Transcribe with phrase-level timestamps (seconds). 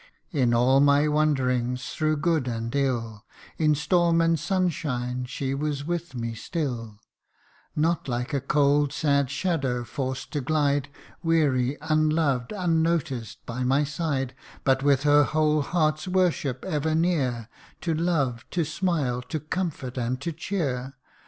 [0.31, 3.23] In all my wanderings, through good and ill,
[3.59, 6.97] In storm and sunshine, she was with me still:
[7.75, 10.89] Not like a cold sad shadow, forced to glide
[11.21, 14.33] Weary unloved unnoticed, by my side:
[14.63, 17.47] But with her whole heart's worship, ever near,
[17.81, 20.95] To love, to smile, to comfort, and to cheer.